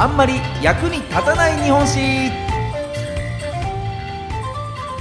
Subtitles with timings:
[0.00, 2.30] あんまり役に立たない日本史。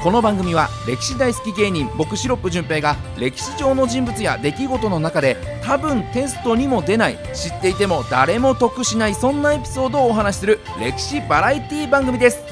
[0.04, 12.44] この番組は歴史大好き芸人僕シロップ純平が歴史上の人物や出来事の中で多分テストにも出ない知っていても誰も得しないそんなエピソードをお話しする歴史バラエティ番組です。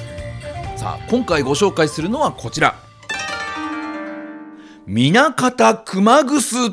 [0.77, 2.75] さあ今回ご紹介するのはこちら。
[4.85, 6.69] 南方熊楠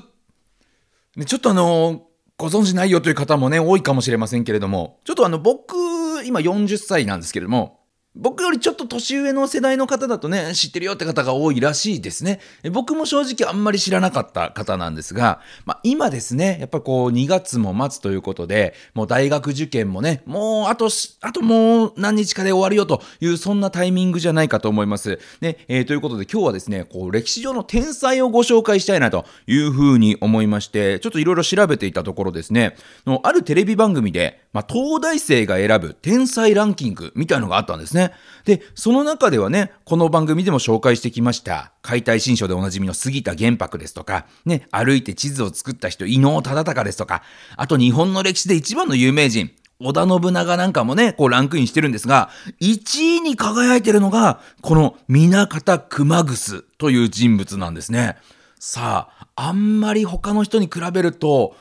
[1.16, 2.02] ねちょっとあの
[2.36, 4.98] ご存知ないよという方もね多いかもしれませんけれども。
[5.04, 5.76] ちょっとあの僕
[6.24, 7.83] 今40歳なんですけれども。
[8.16, 12.38] 僕よりちょっと年上の世代の方だとね、知ってるよって方が多いらしいですね。
[12.70, 20.90] 僕も正直あんまり知らなかった方なんですが、まあ、今ですね、やっぱこう2月も待つということで、もう大学受験もね、もうあと、
[21.22, 25.18] あともう何日かで終わるよという、そんなタイミングじゃないかと思います。
[25.40, 32.76] ね、えー、ということで今日はですね、こう歴史上の天才をご紹介したいなというふうに思いまして、ちょっといろいろ調べていたところですね、
[33.06, 38.12] のあるテレビ番組で、まあ、東大生が選ぶ天才ランキングみたいのがあったんですね。
[38.44, 47.24] で、その中ではね、この番組でも紹介してきました、解体新書でおなじみの杉田玄白ですとか、ね、歩いて地図を作った人、伊能忠敬ですとか、
[47.56, 58.16] あと日本の歴史で一番の有名人、織田信長なんかもね、こうランクインしてるんですが、1位に輝いてるのが、この南方熊楠という人物なんですね。
[58.60, 61.56] さあ、あんまり他の人に比べると、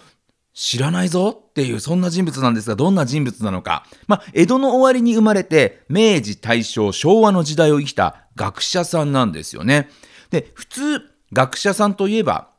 [0.53, 9.89] 知らないぞっていうそんな人物なんですがどんな人物なのか、まあ、江戸の終わりに生まれて明治大正昭和の時代を生きた学者さんなんですよね。
[10.29, 12.52] で普通学者さんといえば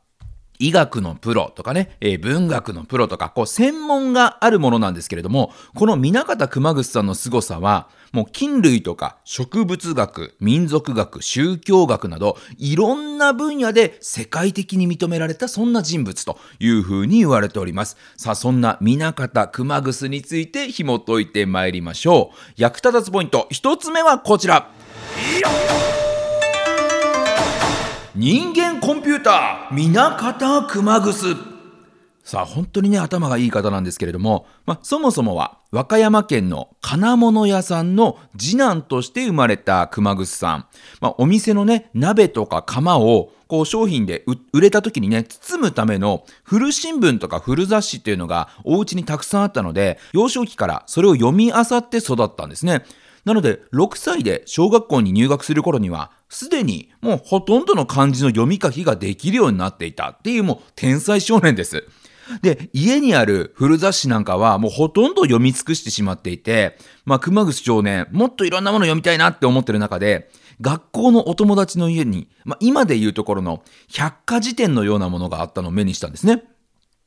[0.59, 17.97] 医学のプロとかね、えー、文学のプロとか、こう、専門があるものなんですけれども、この南方熊楠さんの凄さは、もう菌類とか植物学、民族学、宗教学など、いろんな分野で世界的に認められたそんな人物というふうに言われております。
[18.15, 22.53] さあ、そんな南方熊楠について紐解いてまいりましょう。
[22.55, 24.69] 役立たずポイント、一つ目はこちら。
[28.15, 31.35] 人間コンピューター南方熊楠
[32.23, 40.67] さあ本当にね頭がいい方なんですけれども、まあ、そもそもは和歌山県の金物屋さんの次男として生まれた熊楠さん、
[41.01, 52.83] まあ、お店のね鍋とか釜をこう商品で売れた時にね包むための古新聞とか古雑誌っていうのがお家にたくさんあったので幼少期からそれを読み漁って育ったんですね。
[53.25, 61.85] なので、6歳で小学校に入学する頃には、すでにもうほとんどの漢字の読み書きができるようになっていたっていうもう天才少年です。
[62.41, 70.29] で、家にある古雑誌なんかはもうほとんど読み尽くしてしまっていて、まあ、熊楠少年、もっといろんなもの読みたいなって思ってる中で、
[70.61, 76.43] 学校のお友達の家に、まあ、今でいうところの百科事典のようなものがあったのを目にしたんですね。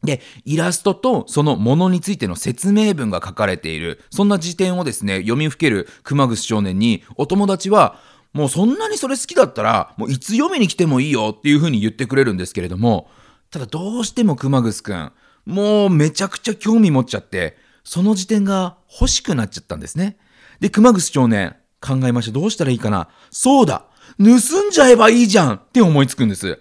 [0.05, 8.00] で、イラストとそのものについての説明文が書かれている、そんな辞典をですね、読みふける熊楠少年に、お友達は、
[8.33, 13.11] もうそんなにそれ好きだったら、もういつ読みに来てもいいよっていうふうに言ってくれるんですけれども、
[13.50, 15.12] ただどうしても熊楠くん、
[15.47, 20.19] もうめちゃくちゃ興味持っちゃって、その辞典が欲しくなっちゃったんですね。
[20.61, 22.33] で、熊楠少年、考えました。
[22.33, 23.87] どうしたらいいかなそうだ
[24.19, 26.59] 盗んじゃえばいいじゃんって思いつくんです。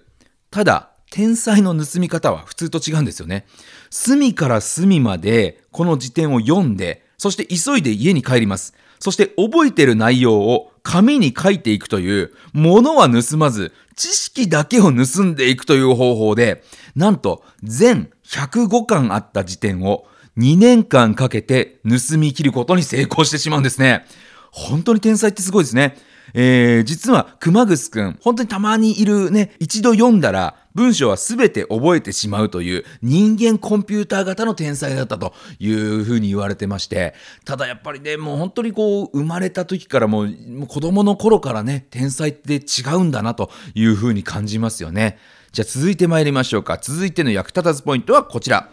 [0.51, 3.45] ただ、天才の盗み方は普通と違うんですよね。
[3.89, 8.73] 隅から隅までこの辞典を読んで、そして急いで家に帰ります。
[8.99, 16.63] そして覚えてる内容を紙に書いていくという、物は盗まず、知識だけを盗んでいくという方法で、
[16.95, 24.05] なんと全105巻あった辞典を2年間かけて盗み切ることに成功してしまうんですね。
[24.49, 25.97] 本当に天才ってすごいですね。
[26.33, 37.15] えー、実は熊楠くん、本当にたまにいるね、一度読んだら文章は全て覚えてしまうという人間コンピューター型の天才だったというふうに言われてまして、
[37.45, 45.17] ただやっぱりね、もう本当にこう、生まれた時からもう、もう子供の頃からね、天才って違うんだなというふうに感じますよね。
[45.51, 46.77] じゃあ続いて参りましょうか。
[46.79, 48.69] 続いての役立たずポイントはこちら。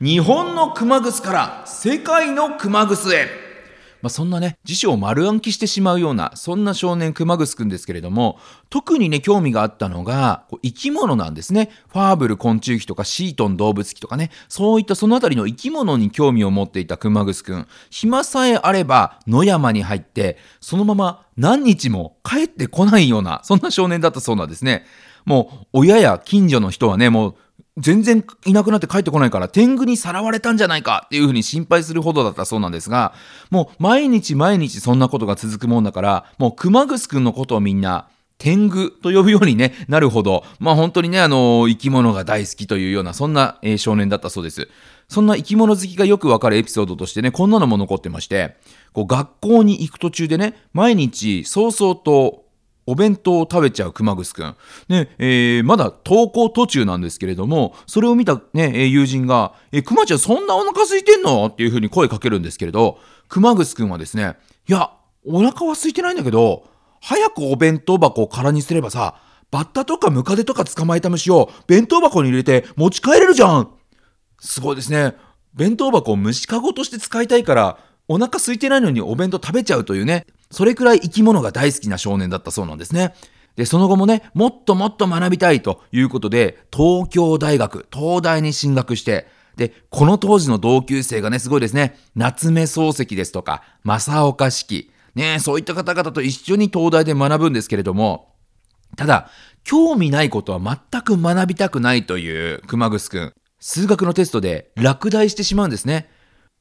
[0.00, 3.41] 日本の熊楠から世界の熊楠へ。
[4.02, 8.38] まあ、そんなね、辞書を丸暗記してしまうような、そんな少年熊楠くんですけれども、
[8.68, 11.70] 特にね、興味があったのが、こう生き物なんですね。
[11.88, 17.66] ファーブル昆虫記とかシートン動物記とかね、そういったそのあたりの生き物に興味を持っていた熊楠くん。
[17.90, 24.84] 暇さえあれば野山に入って、そのまま何日も帰ってこないような、そんな少年だったそうなんですね。
[25.24, 27.34] もう親や近所の人はね、もう
[27.78, 33.14] 全然いなくなって帰ってこないから天狗にさらわれたんじゃないかっていうふうに心配するほどだったそうなんですが
[33.50, 38.08] もう毎日毎日そんなことが続くもんだからもう熊楠くんのことをみんな
[38.42, 44.68] 天狗と呼ぶように、ね、なるほど、まあ、本当にね、あの生き物が大好きというような、そんな、少年だったそうです。
[45.08, 48.56] そんな生き物好きがよくわかるエピソードとしてね、こんなのも残ってまして、
[48.94, 52.41] こう学校に行く途中でね、毎日、早々と
[52.86, 54.56] お弁当を食べちゃう熊楠くん。
[54.88, 61.46] ね、えー、まだ登校途中なんですけれども、それを見たね、友人が、え、熊ちゃんそんなお腹空いてんの？
[61.46, 62.98] っていう風に声かけるんですけれど、
[63.28, 64.36] 熊楠くんはですね、
[64.68, 64.90] いや、
[65.24, 66.68] お腹は空いてないんだけど、
[67.00, 69.16] 早くお弁当箱を空にすればさ、
[69.50, 73.70] バッタとかムカデとか捕まえた虫を弁当箱に入れて持ち帰れるじゃん
[74.40, 75.14] すごいですね。
[75.52, 83.14] 弁当箱を虫かごとして使いたいから、お腹空いてないのにお弁当食べちゃうというね、それくらい生き物が大好きな少年だったそうなんですね。
[83.56, 89.26] で、その後もね、もっともっと学びたいということで、東京大学、東大に進学して、
[89.56, 91.98] で、この当時の同級生がね、すごいですね。
[92.14, 98.34] 夏目漱石ですとか、正岡子規、ね、そういった方々と一緒に東大で学ぶんですけれども、
[98.96, 99.30] ただ、
[99.64, 100.60] 興味ないことは
[100.90, 103.32] 全く学びたくないという熊楠くん。
[103.60, 106.10] 数学のテストで落第してしまうんですね。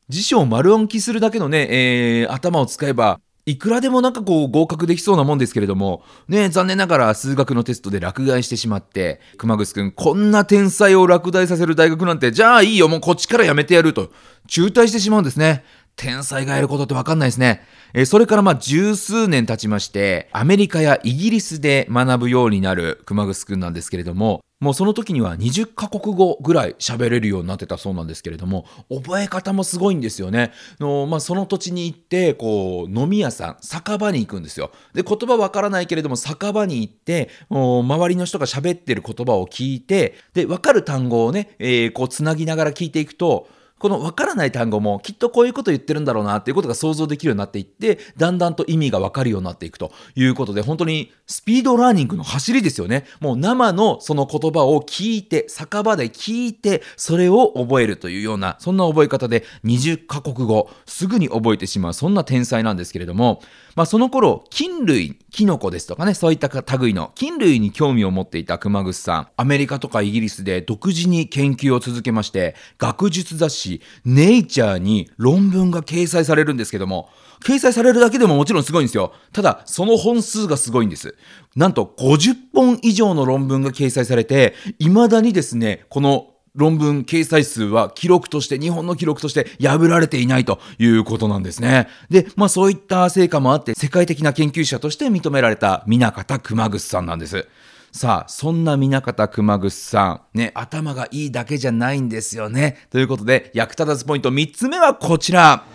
[0.08, 14.12] 辞書を丸暗記するだけのね、えー、頭を使えば、いくらでもなんかこう合格できそうなもんですけれども、ね、残念ながら数学のテストで落第してしまって、熊楠くん、こんな天才を落第させる大学なんて、じゃあいいよ、もうこっちからやめてやると、
[14.48, 15.64] 中退してしまうんですね。
[15.96, 17.64] 天才がやることってわかんないですね。
[17.94, 30.54] えそれからまあ十数年経ちまして、アメリカやイギリスで学ぶようになる熊楠くんなんですけれども、もうその時には20カ国語ぐらい喋れるようになってたそうなんですけれども、覚え方もすごいんですよね。
[30.80, 34.72] のまあ、その土地に行って、こう、飲み屋さん、酒場に行くんですよ。
[34.94, 43.48] で、言葉わからないけれども、酒場に行って、周りの人が喋ってる言葉を聞いて、で、わかる単語をね、えー、こう、つなぎながら聞いていくと、
[43.82, 53.06] この分からない単語もきっとこういうこと言ってるんだろうなっていうことが想像できるようになっていってだんだんと意味が分かるようになっていくということで本当にスピードラーニングの走りですよね。
[53.20, 63.42] もう生のその言葉を聞いて酒場で聞いてそれを覚えるというようなそんな覚え方で20カ国語すぐに覚えてしまうそんな天才なんですけれども
[63.76, 73.71] まあ、その頃菌類キノコですとかねそういった類の菌類に興味を持っていた熊楠さんアメリカとかイギリスで独自に研究を続けまして学術雑誌
[74.04, 77.10] 「ネイチャー」に論文が掲載されるんですけども
[77.44, 81.16] 掲載されるだけでももちろんすごいんですよただその本数がすごいんです
[81.56, 91.88] なんと50本以上の論文が掲載されて未だにですねこの論文掲載数は記録として、日本の記録として破られていないということなんですね。
[92.10, 97.48] で、まあそういった成果もあって、世界的な研究者として認められた南方熊楠さんなんです。
[97.92, 102.88] さあ、そんな南方熊楠さん、ね、頭がいいだけじゃないんですよね。
[102.90, 105.66] ということで、役立たずポイント3つ目はこちら。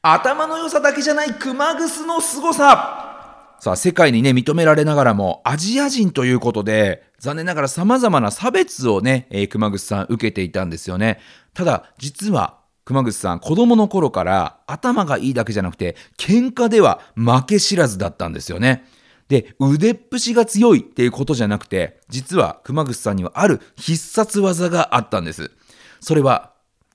[0.00, 3.58] 頭の良さだけじゃない熊楠の凄さ。
[3.60, 11.20] さあ、世界にね、認められながらも、アジア人ということで、残念ながら様々な差別をね、えー、熊楠さん受けていたんですよね。
[11.52, 18.84] ただ、実は、熊口さん、子供の頃から頭がいいだけじゃなくて、喧嘩では負け知らずだったんですよね。
[19.28, 25.52] で、腕っぷしが強いっていうことじゃなくて、実は熊口さんにはある必殺技があったんです。
[26.00, 26.52] それは、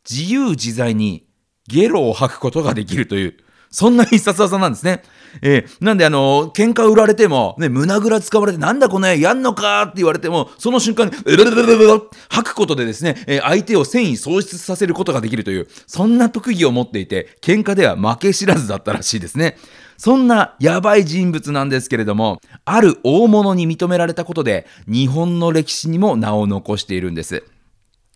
[0.09, 1.27] 自由自在に
[1.67, 3.37] ゲロを吐くことができるという、
[3.69, 5.03] そんな必殺技なんですね。
[5.41, 19.57] えー、なんであのー、喧嘩売られても、ね、胸ぐら使われて、なんだこの絵やんのかって言われても、その瞬間に、うるるるるる吐くことでですね、えー、相手を戦意喪失させることができるという、そんな特技を持っていて、喧嘩では負け知らずだったらしいですね。
[19.97, 27.43] そんなやばい人物なんですけれども、ある大物に認められたことで、日本の歴史にも名を残しているんです。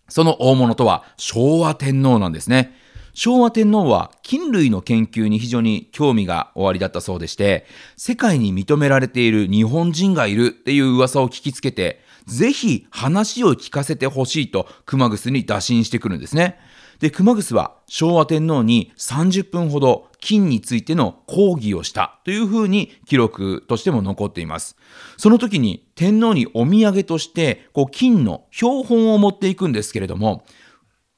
[0.08, 2.76] その大物とは昭和天皇なんですね。
[3.14, 7.66] 昭和天皇は菌類の研究に非常に興味がおありだったそうでして、
[7.96, 16.58] 世界に認められている日本人がいるっていう噂を聞きつけて、ぜひ話を聞かせてほしいと熊楠に打診してくるんですね。
[17.00, 24.76] で、熊楠は昭和天皇に30分ほど金についての講義をしたというふうに記録としても残っています。
[25.16, 30.44] その時に天皇にお土産としてこう金の標本を持っていくんですけれども、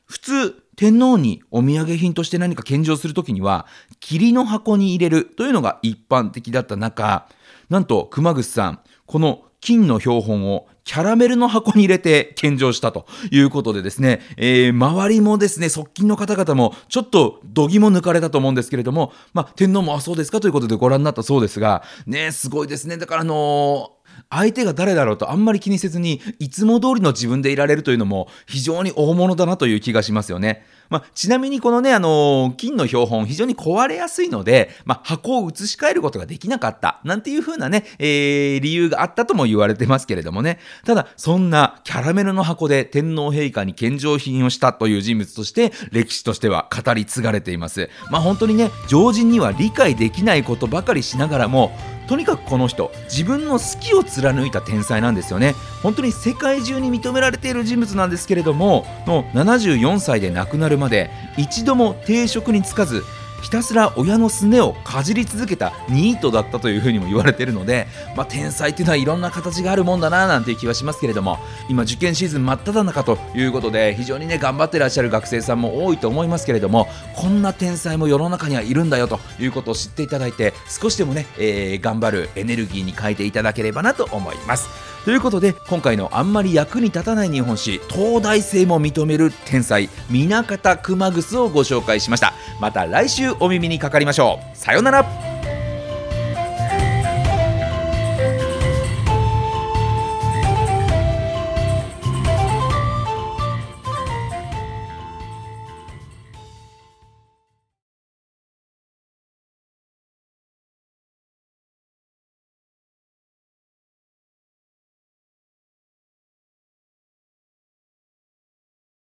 [0.07, 3.67] 普通天皇にお土産品として何か献上するときには、
[4.01, 7.29] 霧の箱に入れるというのが一般的だった中、
[7.69, 22.99] なんと熊楠さん、この金の標本をキャラメルの箱に入れて献上したということでですね、えー、周りもですね、側近の方々もちょっと度肝抜かれたと思うんですけれども、まあ、天皇もあ、そうですかということでご覧になったそうですが、ね、すごいですね。
[22.99, 30.65] だからあのー相手が誰だろうとあんまり気にせずにいつも通りの自分でいられるというのも非常に大物だなという気がしますよね。
[30.91, 40.59] まあ、ちなみにこのね、あのー、金の標本非常に壊れやすいので、まあ、箱を移し替えることができなかった、なんていう風なね、えー、理由があったとも言われてますけれどもね。
[40.85, 47.89] ただ、そんなキャラメルの箱で天皇陛下に献上品をしたという人物として、歴史としては語り継がれています。
[48.11, 51.73] まあ、本当にね、常人には理解できないことばかりしながらも、
[52.07, 55.55] とにかくこの人自分の好きを貫いた天才なんですよね。
[55.83, 63.03] 本当に世界中に認められている人物なんですけれどもの74歳で亡くなるまで一度も定職に就かず
[63.45, 67.87] ひたすら親のすねをかじり続けたニートだったというふうにも言われているので、
[68.17, 84.95] まあ、天才っていうのはいろんな形があるもんだななんていう気はしますけれども今受験シーズン真っ只中ということで非常にね頑張ってらっしゃる学生さんも多いと思いますけれどもこんな天才も世の中にはいるんだよということを知っていただいて少しでもね、えー、頑張るエネルギーに変えていただければなと思います。
[85.05, 94.57] ということで今回のあんまり役に立たない日本史東大生も認める天才南方熊楠をご紹介しましたまた来週お耳にかかりましょう。
[94.57, 95.44] さようなら。